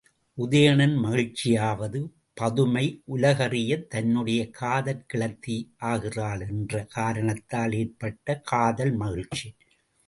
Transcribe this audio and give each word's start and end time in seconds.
உதயணன் 0.37 0.95
மகிழ்ச்சியாவது 0.97 1.99
பதுமை 2.33 2.83
உலகறியத் 3.07 3.85
தன்னுடைய 3.87 4.49
காதற்கிழத்தி 4.61 5.57
ஆகிறாள் 5.91 6.47
என்ற 6.47 6.83
காரணத்தால் 6.89 7.71
ஏற்பட்ட 7.73 8.41
காதல் 8.43 8.95
மகிழ்ச்சி. 8.95 9.47